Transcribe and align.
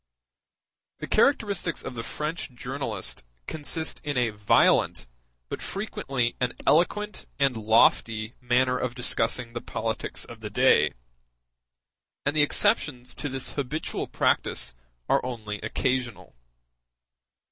The 0.97 1.05
characteristics 1.05 1.83
of 1.83 1.93
the 1.93 2.01
French 2.01 2.49
journalist 2.55 3.21
consist 3.45 4.01
in 4.03 4.17
a 4.17 4.31
violent, 4.31 5.05
but 5.47 5.61
frequently 5.61 6.35
an 6.39 6.53
eloquent 6.65 7.27
and 7.37 7.55
lofty, 7.55 8.33
manner 8.41 8.79
of 8.79 8.95
discussing 8.95 9.53
the 9.53 9.61
politics 9.61 10.25
of 10.25 10.39
the 10.39 10.49
day; 10.49 10.95
and 12.25 12.35
the 12.35 12.41
exceptions 12.41 13.13
to 13.13 13.29
this 13.29 13.51
habitual 13.51 14.07
practice 14.07 14.73
are 15.07 15.23
only 15.23 15.61
occasional. 15.61 16.33